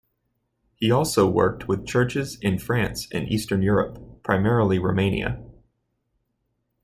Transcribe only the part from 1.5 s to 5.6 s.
with churches in France and Eastern Europe, primarily Romania.